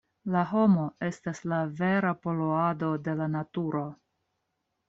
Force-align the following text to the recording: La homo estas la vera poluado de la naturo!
La 0.35 0.39
homo 0.51 0.85
estas 1.07 1.41
la 1.51 1.59
vera 1.81 2.15
poluado 2.23 2.91
de 3.09 3.17
la 3.21 3.31
naturo! 3.37 3.87